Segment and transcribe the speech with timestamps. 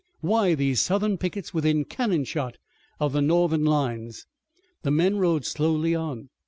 [0.21, 2.55] Why these Southern pickets within cannon shot
[2.99, 4.25] of the Northern lines?
[4.81, 6.29] The men rode slowly on.